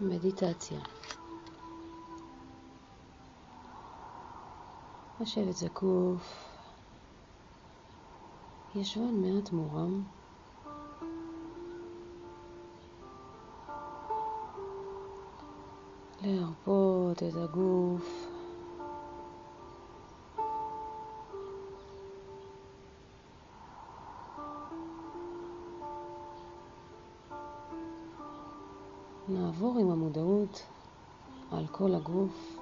[0.00, 0.80] מדיטציה.
[5.20, 6.54] לשבת זקוף,
[8.74, 10.02] ישבן מעט מורם.
[16.22, 18.33] להרפות את הגוף.
[29.64, 30.62] נעבור עם המודעות
[31.50, 32.58] על כל הגוף.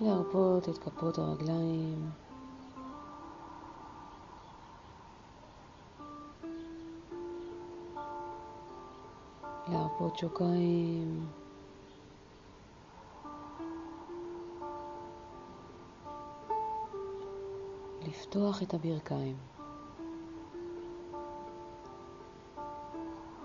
[0.00, 2.10] להרפות את כפות הרגליים.
[9.68, 11.43] להרפות שוקיים.
[18.14, 19.36] לפתוח את הברכיים.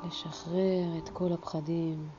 [0.07, 2.09] לשחרר את כל הפחדים.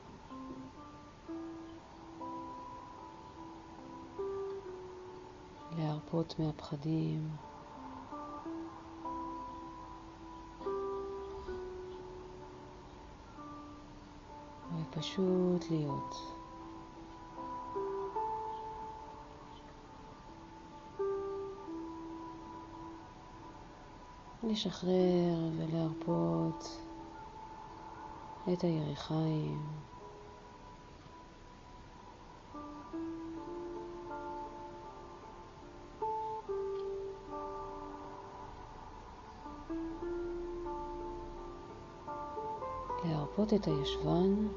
[5.77, 7.29] להרפות מהפחדים.
[14.81, 16.40] ופשוט להיות.
[24.51, 26.81] לשחרר ולהרפות
[28.53, 29.61] את הירכיים.
[43.05, 44.47] להרפות את הישבן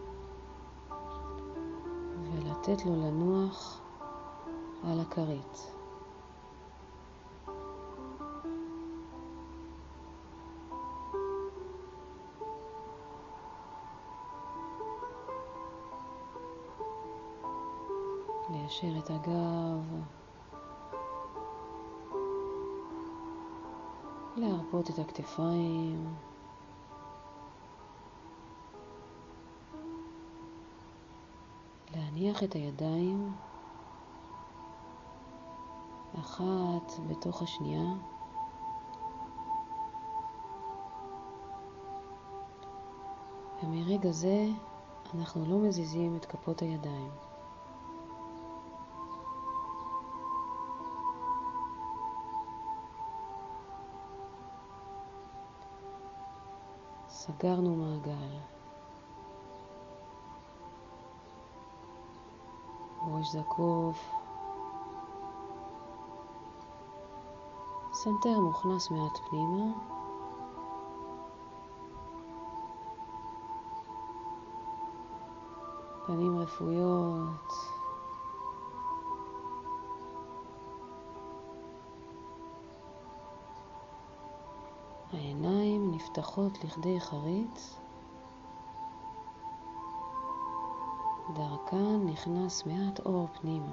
[2.32, 3.80] ולתת לו לנוח
[4.84, 5.73] על הכרית.
[18.64, 20.02] ליישר את הגב,
[24.36, 26.14] להרפות את הכתפיים.
[31.94, 33.32] להניח את הידיים
[36.20, 37.94] אחת בתוך השנייה.
[43.62, 44.46] ומרגע זה
[45.14, 47.23] אנחנו לא מזיזים את כפות הידיים.
[57.26, 58.38] סגרנו מעגל.
[63.12, 64.10] ראש זקוף.
[67.92, 69.72] סנטר מוכנס מעט פנימה.
[76.06, 77.73] פנים רפויות.
[86.04, 87.80] נפתחות לכדי חריץ.
[91.34, 93.72] דרכן נכנס מעט אור פנימה.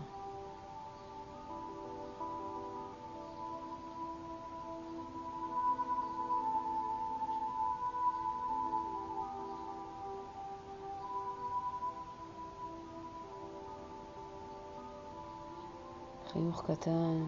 [16.27, 17.23] חיוך קטן,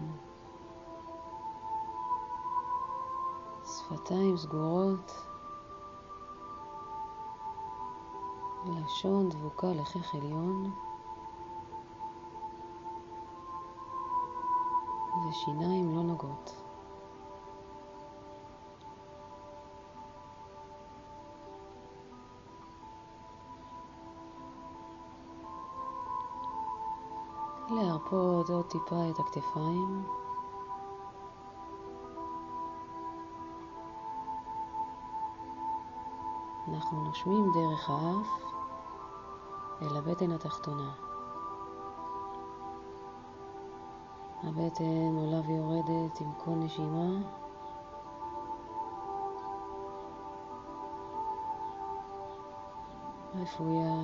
[3.94, 5.26] שפתיים סגורות,
[8.66, 10.70] לשון דבוקה לחיך עליון,
[15.28, 16.62] ושיניים לא נוגעות.
[27.70, 30.04] להרפות עוד טיפה את הכתפיים.
[36.68, 38.42] אנחנו נושמים דרך האף
[39.82, 40.90] אל הבטן התחתונה.
[44.42, 47.08] הבטן עולה ויורדת עם כל נשימה.
[53.34, 53.94] רפויה.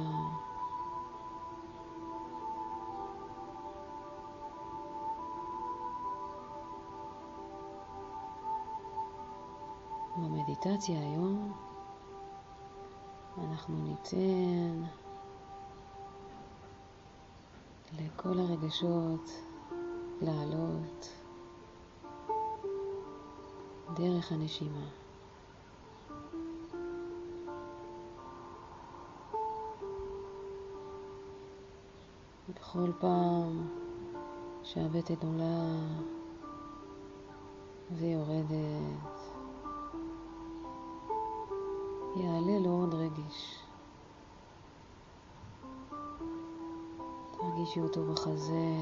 [10.16, 11.52] במדיטציה היום
[13.38, 14.82] אנחנו ניתן
[17.98, 19.30] לכל הרגשות
[20.22, 21.08] לעלות
[23.94, 24.86] דרך הנשימה.
[32.48, 33.68] בכל פעם
[34.62, 35.78] שהבטן עולה
[37.90, 39.19] ויורדת,
[42.16, 43.58] יעלה לו עוד רגש.
[47.30, 48.76] תרגישי אותו בחזה.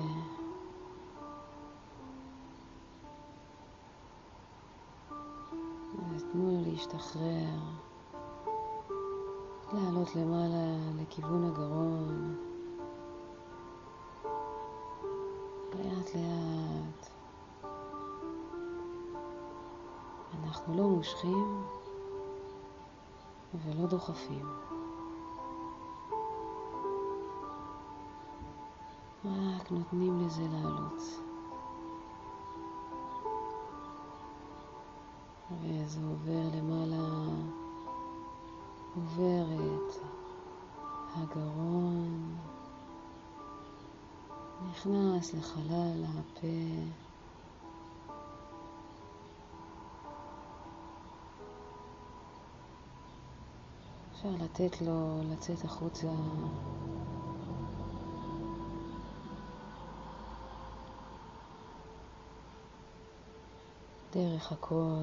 [6.10, 7.58] ותנו לו להשתחרר,
[9.72, 12.36] לעלות למעלה לכיוון הגרון.
[15.74, 17.10] לאט לאט.
[20.44, 21.77] אנחנו לא מושכים
[23.54, 24.46] ולא דוחפים.
[29.24, 31.02] רק נותנים לזה לעלות.
[35.62, 37.28] וזה עובר למעלה,
[38.94, 39.96] עובר את
[41.16, 42.36] הגרון,
[44.70, 47.07] נכנס לחלל הפה.
[54.18, 56.08] אפשר לתת לו לצאת החוצה.
[64.14, 65.02] דרך הכל.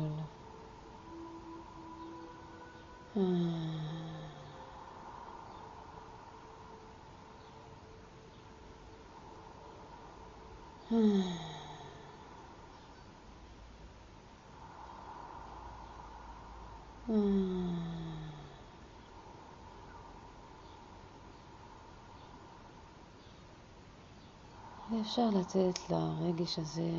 [25.05, 26.91] ואפשר לתת לרגש הזה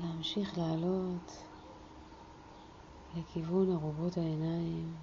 [0.00, 1.32] להמשיך לעלות
[3.14, 4.94] לכיוון ארובות העיניים.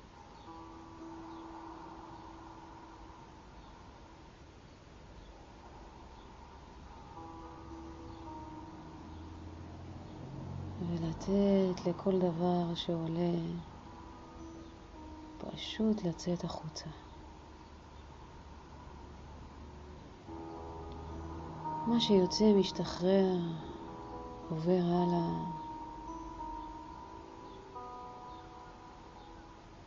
[10.79, 13.37] ולתת לכל דבר שעולה
[15.37, 16.89] פשוט לצאת החוצה.
[21.91, 23.37] מה שיוצא משתחרר,
[24.49, 25.29] עובר הלאה,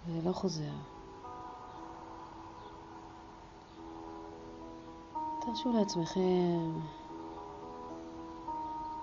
[0.06, 0.72] ולא חוזר.
[5.40, 6.80] תרשו לעצמכם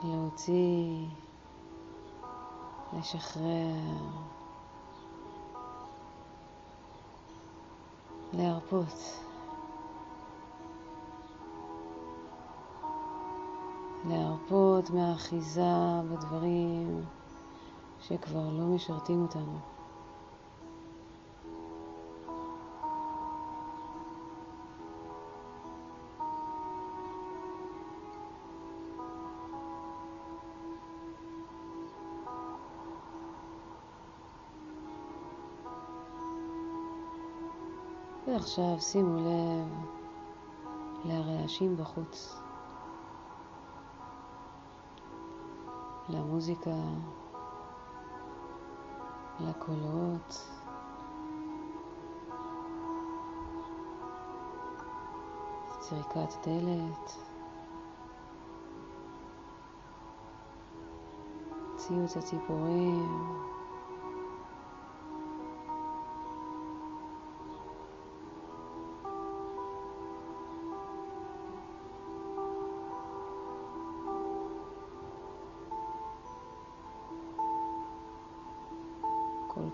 [0.04, 1.06] להוציא,
[2.94, 3.76] לשחרר,
[8.34, 9.31] להרפות.
[14.12, 15.62] להרפות מהאחיזה
[16.12, 17.06] בדברים
[18.00, 19.60] שכבר לא משרתים אותנו.
[38.28, 39.86] ועכשיו שימו לב
[41.06, 42.41] לרעשים בחוץ.
[46.12, 46.76] למוזיקה,
[49.40, 50.48] לקולות.
[55.80, 57.18] צריקת דלת,
[61.76, 63.51] ציוץ הציפורים.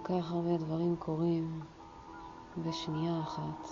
[0.09, 1.59] כך הרבה דברים קורים
[2.57, 3.67] בשנייה אחת.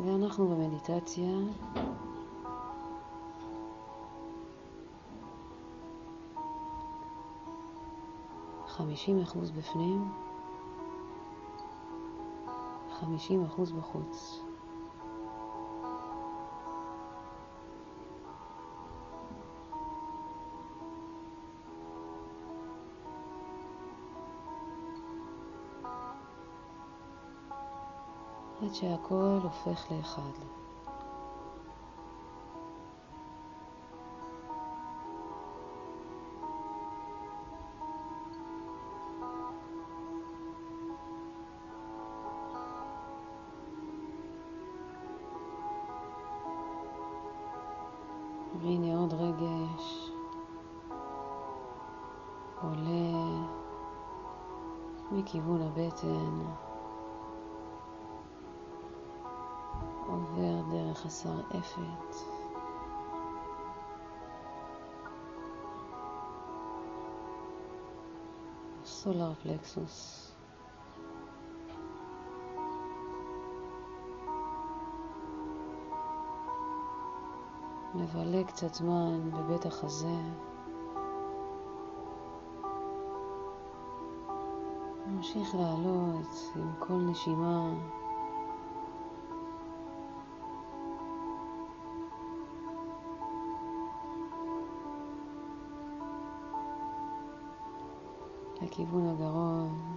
[0.00, 1.30] ואנחנו במדיטציה
[8.66, 10.12] חמישים אחוז בפנים,
[12.90, 14.45] חמישים אחוז בחוץ.
[28.66, 30.22] עד שהכל הופך לאחד.
[48.60, 50.10] והנה עוד רגש
[52.62, 53.44] עולה
[55.12, 56.65] מכיוון הבטן.
[60.36, 62.14] עובר דרך השרעפת.
[68.84, 70.32] סולר פלקסוס.
[77.94, 80.16] מבלה קצת זמן בבית החזה.
[85.06, 87.70] נמשיך לעלות עם כל נשימה.
[98.66, 99.96] לכיוון הגרון.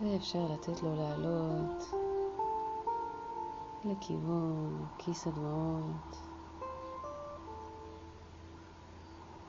[0.00, 1.94] ואפשר לתת לו לעלות
[3.84, 6.33] לכיוון כיס הדמעות,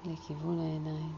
[0.07, 1.15] לכיוון העיניים.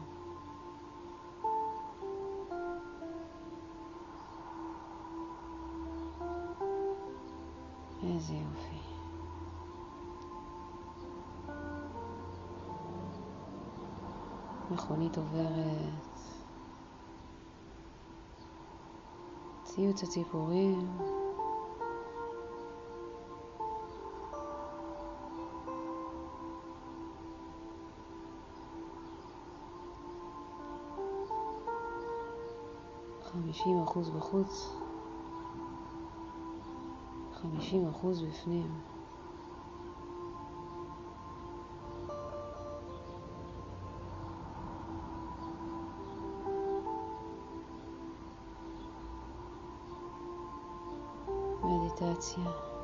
[8.02, 8.78] איזה יופי.
[14.70, 16.18] מכונית עוברת,
[19.62, 21.17] ציוץ הציפורים,
[33.58, 34.68] חמישים אחוז בחוץ,
[37.32, 38.70] חמישים אחוז בפנים.
[51.64, 52.77] מדיטציה.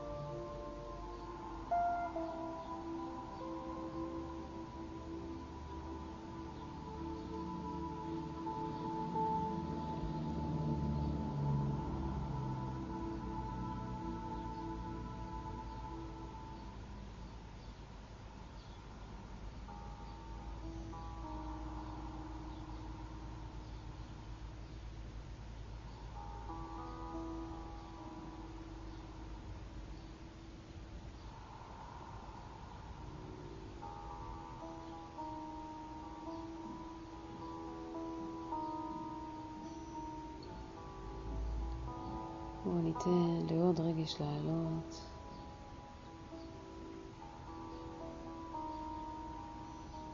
[42.64, 45.00] בואו ניתן לעוד רגש לעלות.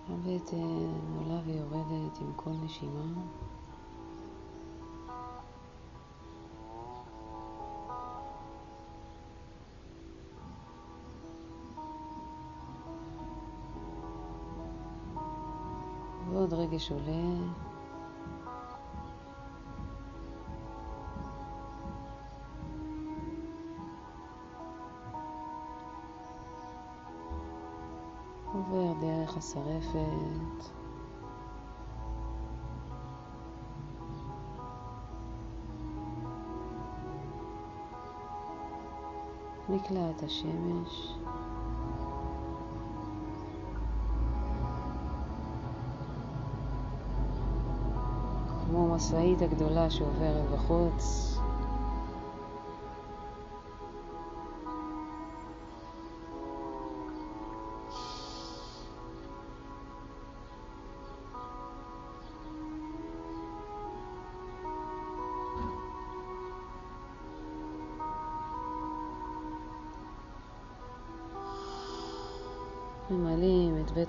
[0.09, 3.03] הבטן עולה ויורדת עם כל נשימה.
[16.31, 17.70] ועוד רגש עולה.
[29.55, 30.71] דרך השרעפת.
[39.69, 41.15] מקלעת השמש.
[48.65, 51.40] כמו משאית הגדולה שעוברת בחוץ.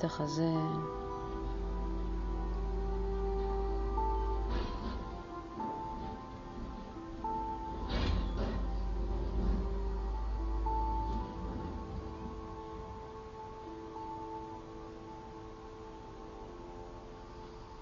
[0.02, 0.50] את החזה.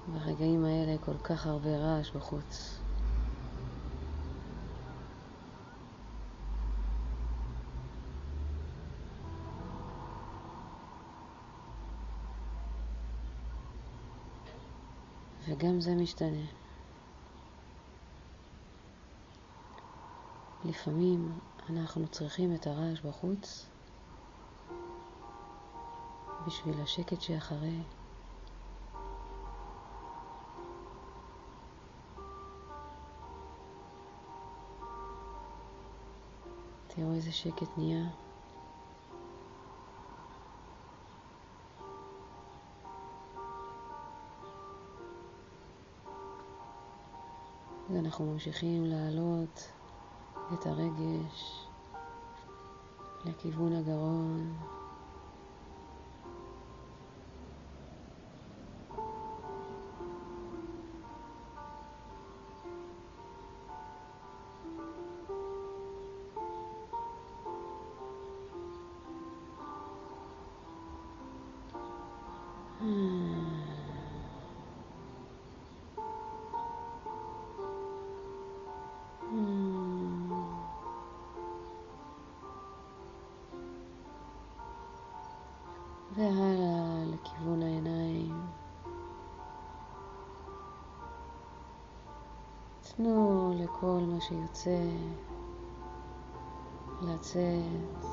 [0.08, 2.89] ברגעים האלה כל כך הרבה רעש בחוץ.
[15.60, 16.46] וגם זה משתנה.
[20.66, 21.40] לפעמים
[21.70, 23.66] אנחנו צריכים את הרעש בחוץ
[26.48, 27.80] בשביל השקט שאחרי.
[36.88, 38.29] תראו איזה שקט נהיה.
[47.94, 49.68] ואנחנו ממשיכים להעלות
[50.54, 51.68] את הרגש
[53.26, 54.54] לכיוון הגרון.
[86.20, 88.42] והלאה לכיוון העיניים.
[92.82, 94.90] תנו לכל מה שיוצא
[97.02, 98.06] לצאת.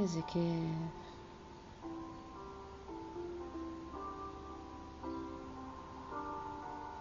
[0.00, 1.04] איזה כיף.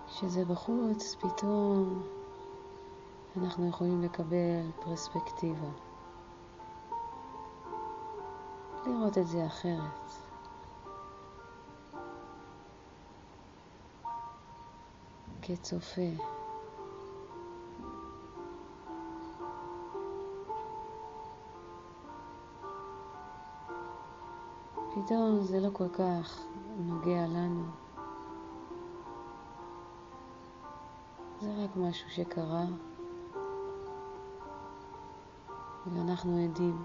[0.08, 2.04] כשזה בחוץ, פתאום
[3.38, 5.67] אנחנו יכולים לקבל פרספקטיבה.
[8.86, 10.12] לראות את זה אחרת.
[15.41, 16.02] כצופה.
[24.96, 26.46] פתאום זה לא כל כך
[26.78, 27.63] נוגע לנו.
[31.39, 32.65] זה רק משהו שקרה.
[35.91, 36.84] ואנחנו עדים.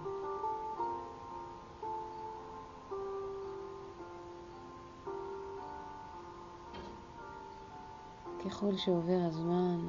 [8.45, 9.79] ככל שעובר הזמן,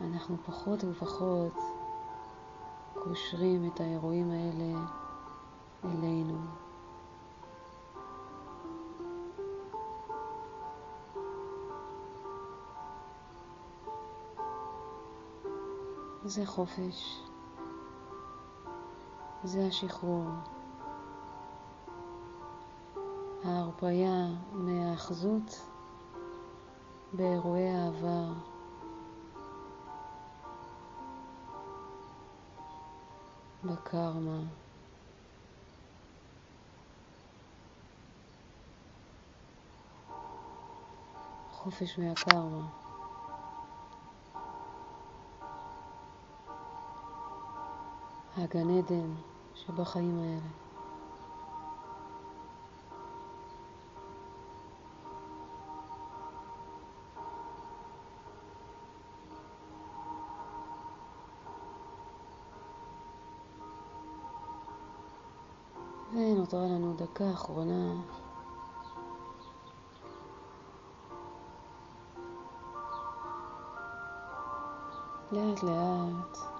[0.00, 1.58] אנחנו פחות ופחות
[2.94, 4.78] קושרים את האירועים האלה
[5.84, 6.61] אלינו.
[16.24, 17.22] זה חופש,
[19.44, 20.24] זה השחרור,
[23.44, 25.60] ההרפאיה מהאחזות
[27.12, 28.32] באירועי העבר.
[33.64, 34.42] בקרמה.
[41.50, 42.81] חופש מהקרמה.
[48.36, 49.14] הגן עדן
[49.54, 50.48] שבחיים האלה.
[66.12, 67.92] ונותרה לנו דקה אחרונה.
[75.32, 76.51] לאט לאט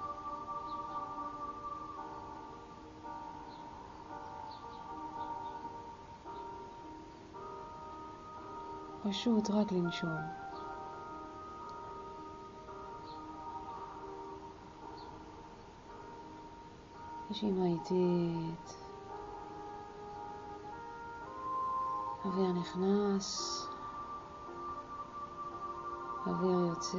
[9.12, 10.16] פשוט רק לנשום.
[17.30, 18.76] נשימה איטית,
[22.24, 23.60] אוויר נכנס,
[26.26, 26.98] אוויר יוצא.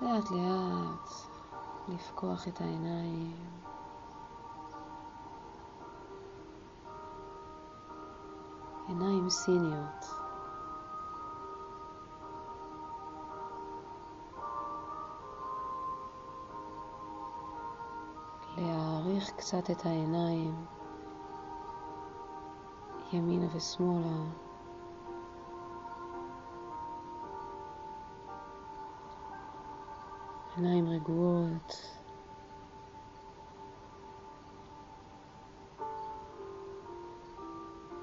[0.00, 1.08] לאט לאט
[1.88, 3.71] לפקוח את העיניים.
[8.92, 10.06] עיניים סיניות.
[18.56, 20.66] להעריך קצת את העיניים
[23.12, 24.24] ימינה ושמאלה.
[30.56, 32.01] עיניים רגועות.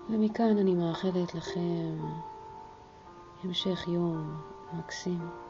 [0.10, 1.95] ומכאן אני מאחלת לכם
[3.43, 4.36] המשך יום
[4.74, 5.48] מקסים.